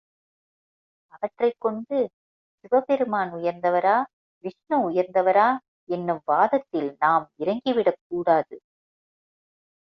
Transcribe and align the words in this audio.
அவற்றைக் 1.07 1.59
கொண்டு 1.59 1.97
சிவபெருமான் 2.59 3.31
உயர்ந்தவரா, 3.33 4.03
விஷ்ணு 4.43 4.89
உயர்ந்தவரா 4.89 5.57
என்னும் 5.89 6.21
வாதத்தில் 6.25 6.95
நாம் 6.99 7.29
இறங்கிவிடக் 7.39 8.03
கூடாது. 8.07 8.55